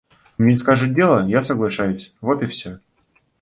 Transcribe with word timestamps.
Мне 0.39 0.57
скажут 0.57 0.95
дело, 0.95 1.27
я 1.27 1.43
соглашаюсь, 1.43 2.11
вот 2.21 2.41
и 2.41 2.47
все. 2.47 2.79